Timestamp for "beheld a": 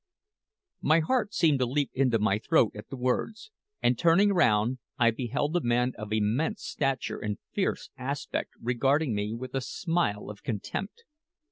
5.11-5.61